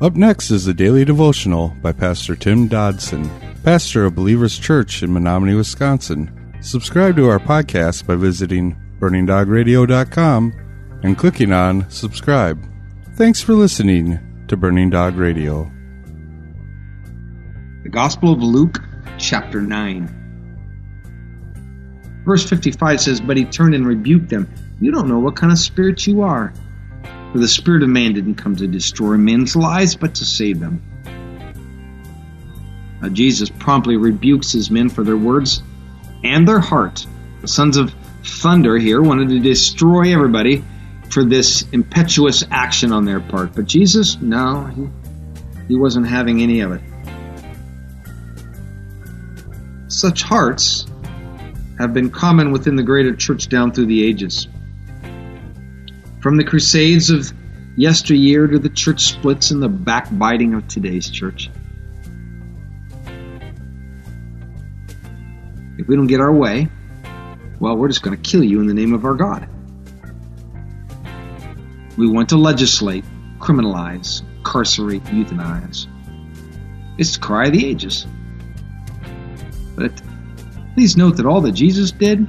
[0.00, 3.30] Up next is the Daily Devotional by Pastor Tim Dodson,
[3.62, 6.54] pastor of Believers Church in Menominee, Wisconsin.
[6.62, 10.54] Subscribe to our podcast by visiting burningdogradio.com
[11.02, 12.66] and clicking on subscribe.
[13.16, 14.18] Thanks for listening
[14.48, 15.70] to Burning Dog Radio.
[17.82, 18.82] The Gospel of Luke,
[19.18, 20.16] chapter 9.
[22.24, 24.50] Verse 55 says, But he turned and rebuked them.
[24.80, 26.54] You don't know what kind of spirit you are.
[27.32, 30.82] For the Spirit of man didn't come to destroy men's lives, but to save them.
[33.00, 35.62] Now, Jesus promptly rebukes his men for their words
[36.24, 37.06] and their heart.
[37.40, 37.94] The sons of
[38.24, 40.64] thunder here wanted to destroy everybody
[41.10, 43.54] for this impetuous action on their part.
[43.54, 44.88] But Jesus, no, he,
[45.68, 46.82] he wasn't having any of it.
[49.88, 50.86] Such hearts
[51.78, 54.46] have been common within the greater church down through the ages.
[56.20, 57.32] From the crusades of
[57.76, 61.50] yesteryear to the church splits and the backbiting of today's church.
[65.78, 66.68] If we don't get our way,
[67.58, 69.48] well, we're just going to kill you in the name of our God.
[71.96, 73.04] We want to legislate,
[73.38, 75.86] criminalize, incarcerate, euthanize.
[76.98, 78.06] It's the cry of the ages.
[79.74, 80.02] But
[80.74, 82.26] please note that all that Jesus did,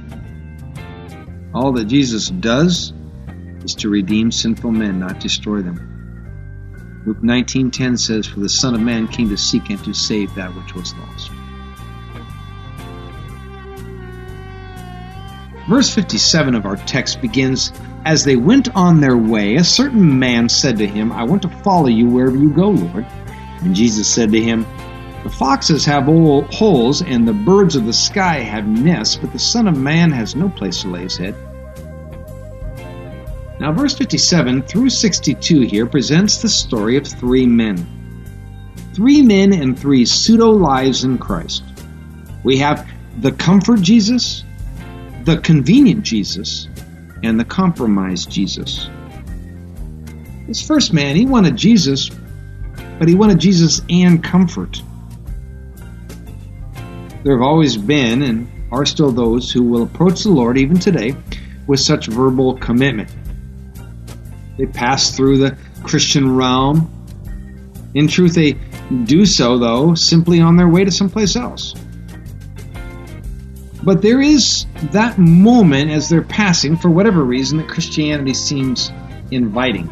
[1.54, 2.94] all that Jesus does,
[3.64, 5.80] is to redeem sinful men, not destroy them.
[7.04, 10.54] Luke 19:10 says, "For the Son of Man came to seek and to save that
[10.54, 11.30] which was lost."
[15.68, 17.72] Verse 57 of our text begins,
[18.04, 21.48] As they went on their way, a certain man said to him, I want to
[21.48, 23.06] follow you wherever you go, Lord.
[23.60, 24.66] And Jesus said to him,
[25.22, 29.68] The foxes have holes, and the birds of the sky have nests, but the Son
[29.68, 31.36] of Man has no place to lay his head.
[33.62, 37.86] Now, verse 57 through 62 here presents the story of three men.
[38.92, 41.62] Three men and three pseudo lives in Christ.
[42.42, 42.90] We have
[43.20, 44.42] the comfort Jesus,
[45.22, 46.68] the convenient Jesus,
[47.22, 48.90] and the compromised Jesus.
[50.48, 52.10] This first man, he wanted Jesus,
[52.98, 54.82] but he wanted Jesus and comfort.
[57.22, 61.14] There have always been and are still those who will approach the Lord even today
[61.68, 63.08] with such verbal commitment.
[64.58, 66.90] They pass through the Christian realm.
[67.94, 68.52] In truth, they
[69.04, 71.74] do so, though, simply on their way to someplace else.
[73.82, 78.92] But there is that moment as they're passing, for whatever reason, that Christianity seems
[79.30, 79.90] inviting.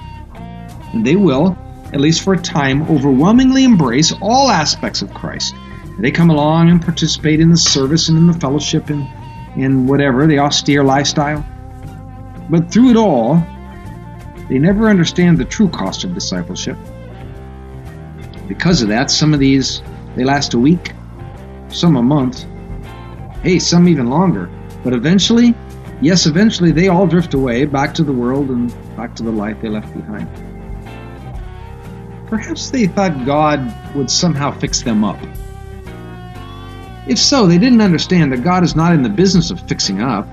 [0.92, 1.58] And they will,
[1.92, 5.54] at least for a time, overwhelmingly embrace all aspects of Christ.
[5.98, 9.08] They come along and participate in the service and in the fellowship and
[9.56, 11.44] in whatever, the austere lifestyle.
[12.48, 13.44] But through it all,
[14.50, 16.76] they never understand the true cost of discipleship.
[18.48, 19.80] Because of that, some of these,
[20.16, 20.92] they last a week,
[21.68, 22.44] some a month,
[23.44, 24.50] hey, some even longer.
[24.82, 25.54] But eventually,
[26.02, 29.56] yes, eventually they all drift away back to the world and back to the life
[29.62, 30.28] they left behind.
[32.26, 35.18] Perhaps they thought God would somehow fix them up.
[37.06, 40.26] If so, they didn't understand that God is not in the business of fixing up.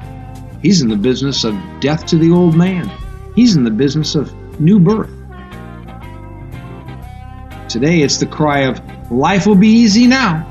[0.63, 2.91] He's in the business of death to the old man.
[3.37, 5.11] He's in the business of new birth.
[7.69, 8.81] Today it's the cry of
[9.11, 10.43] life will be easy now,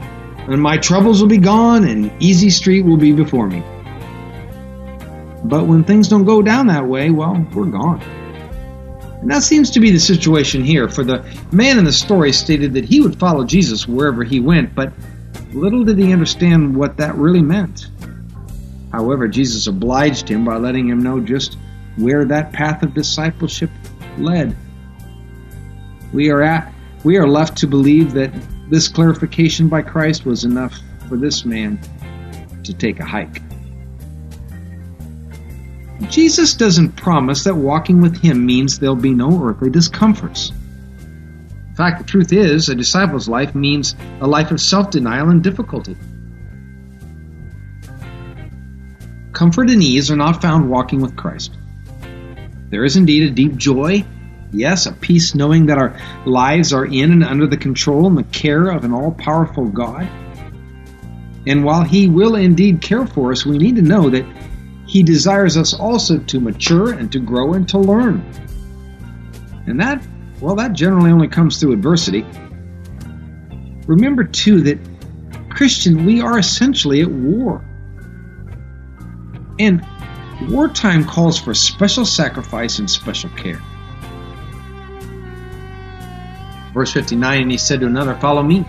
[0.47, 3.59] and my troubles will be gone, and easy street will be before me.
[5.43, 8.01] But when things don't go down that way, well, we're gone.
[9.21, 12.73] And that seems to be the situation here, for the man in the story stated
[12.75, 14.93] that he would follow Jesus wherever he went, but
[15.53, 17.89] little did he understand what that really meant.
[18.93, 21.59] However, Jesus obliged him by letting him know just
[21.97, 23.71] where that path of discipleship
[24.19, 24.57] led.
[26.13, 26.73] We are at
[27.05, 28.33] we are left to believe that
[28.69, 30.77] this clarification by Christ was enough
[31.09, 31.79] for this man
[32.65, 33.43] to take a hike.
[36.11, 40.51] Jesus doesn't promise that walking with him means there'll be no earthly discomforts.
[40.51, 45.43] In fact, the truth is, a disciple's life means a life of self denial and
[45.43, 45.97] difficulty.
[49.33, 51.57] Comfort and ease are not found walking with Christ.
[52.71, 54.05] There is indeed a deep joy,
[54.53, 58.25] yes, a peace knowing that our lives are in and under the control and the
[58.25, 60.09] care of an all powerful God.
[61.47, 64.27] And while He will indeed care for us, we need to know that
[64.87, 68.25] He desires us also to mature and to grow and to learn.
[69.67, 70.05] And that,
[70.41, 72.27] well, that generally only comes through adversity.
[73.87, 74.79] Remember, too, that
[75.51, 77.65] Christian, we are essentially at war.
[79.59, 79.87] And
[80.43, 83.63] wartime calls for special sacrifice and special care.
[86.73, 88.65] Verse 59 And he said to another, Follow me.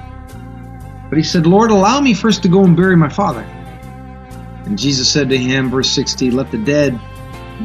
[1.10, 3.42] But he said, Lord, allow me first to go and bury my father.
[4.66, 7.00] And Jesus said to him, verse 60, Let the dead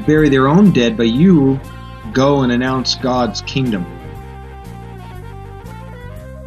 [0.06, 1.60] bury their own dead, but you
[2.12, 3.84] go and announce God's kingdom.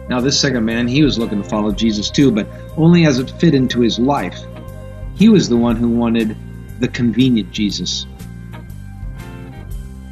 [0.07, 2.48] Now, this second man, he was looking to follow Jesus too, but
[2.78, 4.40] only as it fit into his life.
[5.16, 6.38] He was the one who wanted
[6.80, 8.06] the convenient Jesus.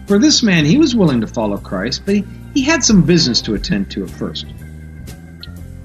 [0.07, 3.41] For this man, he was willing to follow Christ, but he, he had some business
[3.41, 4.45] to attend to at first.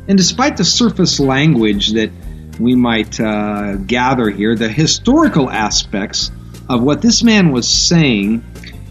[0.09, 2.11] And despite the surface language that
[2.59, 6.31] we might uh, gather here, the historical aspects
[6.69, 8.45] of what this man was saying,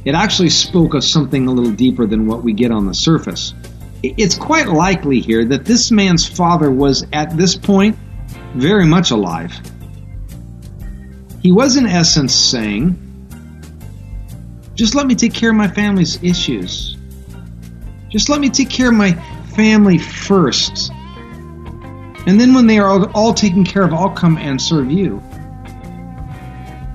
[0.06, 3.54] it actually spoke of something a little deeper than what we get on the surface.
[4.04, 7.98] It's quite likely here that this man's father was at this point
[8.56, 9.60] very much alive.
[11.42, 12.98] He was, in essence, saying,
[14.75, 16.98] Just let me take care of my family's issues.
[18.10, 19.13] Just let me take care of my
[19.56, 20.92] family first.
[22.25, 25.22] And then when they are all, taken care of, I'll come and serve you.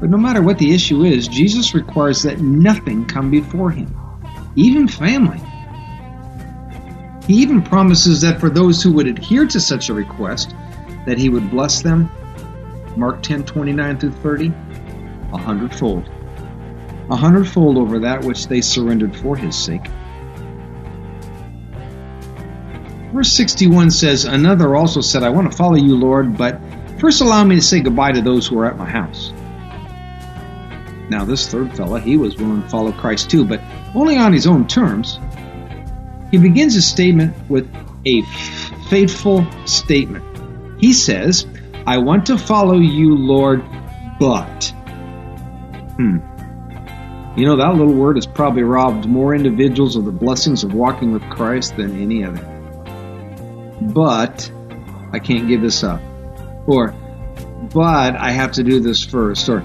[0.00, 3.94] But no matter what the issue is, Jesus requires that nothing come before him,
[4.56, 5.40] even family.
[7.26, 10.54] He even promises that for those who would adhere to such a request,
[11.06, 12.10] that he would bless them,
[12.96, 14.52] Mark 10, 29 through 30,
[15.32, 16.08] a hundredfold.
[17.10, 19.86] A hundredfold over that which they surrendered for his sake.
[23.12, 26.60] Verse 61 says, Another also said, I want to follow you, Lord, but
[26.98, 29.32] first allow me to say goodbye to those who are at my house.
[31.10, 33.60] Now, this third fellow, he was willing to follow Christ too, but
[33.94, 35.18] only on his own terms.
[36.30, 37.68] He begins his statement with
[38.06, 38.22] a
[38.88, 40.24] faithful statement.
[40.80, 41.46] He says,
[41.86, 43.64] I want to follow you, Lord,
[44.18, 44.72] but.
[45.96, 46.18] Hmm.
[47.36, 51.12] You know, that little word has probably robbed more individuals of the blessings of walking
[51.12, 52.52] with Christ than any other
[53.82, 54.50] but
[55.12, 56.00] I can't give this up.
[56.66, 56.94] Or,
[57.72, 59.48] but I have to do this first.
[59.48, 59.64] Or,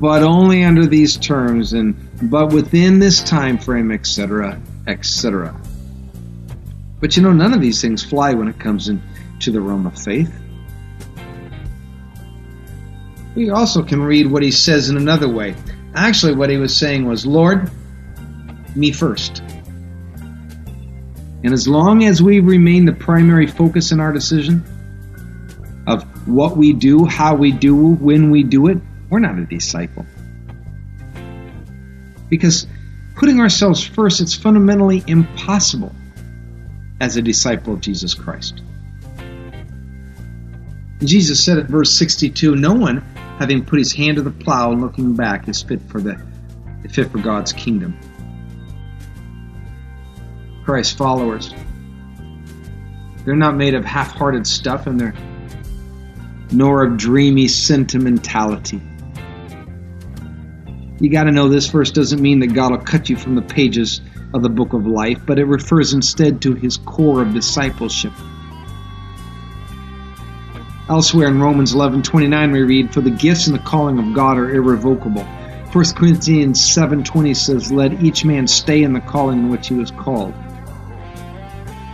[0.00, 5.60] but only under these terms and but within this time frame, etc., etc.
[7.00, 9.98] But you know, none of these things fly when it comes into the realm of
[9.98, 10.32] faith.
[13.34, 15.54] We also can read what he says in another way.
[15.94, 17.70] Actually, what he was saying was, Lord,
[18.74, 19.42] me first.
[21.44, 24.62] And as long as we remain the primary focus in our decision
[25.86, 28.78] of what we do, how we do, when we do it,
[29.10, 30.06] we're not a disciple.
[32.28, 32.66] Because
[33.16, 35.92] putting ourselves first, it's fundamentally impossible
[37.00, 38.62] as a disciple of Jesus Christ.
[41.00, 43.04] Jesus said at verse 62, No one,
[43.38, 46.20] having put his hand to the plow and looking back, is fit for the
[46.90, 47.98] fit for God's kingdom.
[50.64, 51.54] Christ followers.
[53.24, 55.14] They're not made of half hearted stuff and they're
[56.52, 58.80] nor of dreamy sentimentality.
[61.00, 63.42] You got to know this verse doesn't mean that God will cut you from the
[63.42, 64.00] pages
[64.34, 68.12] of the book of life, but it refers instead to his core of discipleship.
[70.92, 74.54] Elsewhere in Romans 11:29 we read, "For the gifts and the calling of God are
[74.54, 75.24] irrevocable."
[75.72, 79.90] 1 Corinthians 7:20 says, "Let each man stay in the calling in which he was
[79.90, 80.34] called."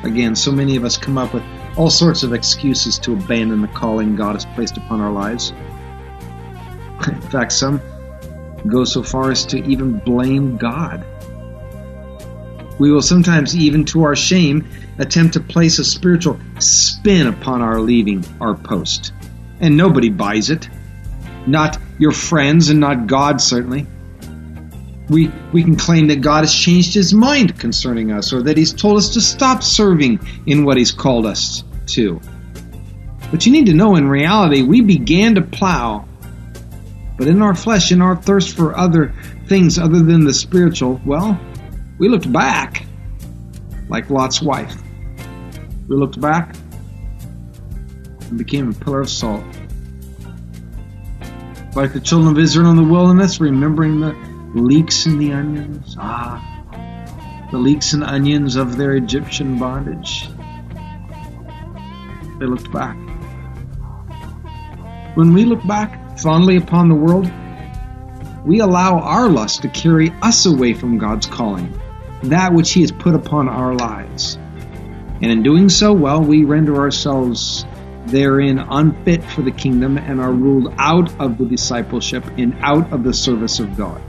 [0.03, 1.45] Again, so many of us come up with
[1.77, 5.53] all sorts of excuses to abandon the calling God has placed upon our lives.
[7.07, 7.81] In fact, some
[8.67, 11.05] go so far as to even blame God.
[12.79, 14.69] We will sometimes, even to our shame,
[14.99, 19.13] attempt to place a spiritual spin upon our leaving our post.
[19.61, 20.69] And nobody buys it.
[21.47, 23.87] Not your friends and not God, certainly
[25.09, 28.73] we, we can claim that God has changed his mind concerning us or that he's
[28.73, 32.21] told us to stop serving in what he's called us to.
[33.31, 36.07] But you need to know in reality, we began to plow,
[37.17, 39.15] but in our flesh, in our thirst for other
[39.47, 41.41] things other than the spiritual, well,
[41.99, 42.87] we looked back
[43.89, 44.77] like Lot's wife.
[45.89, 46.55] We looked back
[48.29, 49.45] and became a pillar of salt.
[51.75, 54.13] Like the children of Israel in the wilderness, remembering the
[54.55, 55.97] leeks and the onions.
[55.99, 60.29] Ah, the leeks and onions of their Egyptian bondage.
[62.39, 62.97] They looked back.
[65.17, 67.31] When we look back fondly upon the world,
[68.45, 71.73] we allow our lust to carry us away from God's calling,
[72.25, 74.37] that which He has put upon our lives.
[75.21, 77.65] And in doing so, well, we render ourselves
[78.07, 83.05] therein unfit for the kingdom and are ruled out of the discipleship and out of
[83.05, 84.01] the service of God.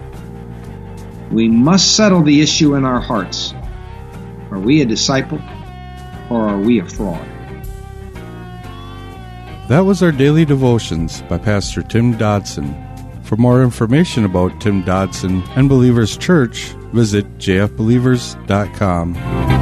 [1.32, 3.54] We must settle the issue in our hearts.
[4.52, 5.40] Are we a disciple
[6.30, 7.28] or are we a fraud?
[9.68, 12.76] That was our daily devotions by Pastor Tim Dodson.
[13.24, 19.59] For more information about Tim Dodson and Believers Church, visit jfbelievers.com.